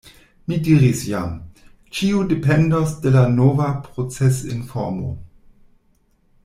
Mi 0.51 0.55
diris 0.67 1.03
jam: 1.09 1.35
ĉio 1.97 2.23
dependos 2.33 2.97
de 3.05 3.13
la 3.17 3.23
nova 3.37 3.69
procesinformo. 3.89 5.15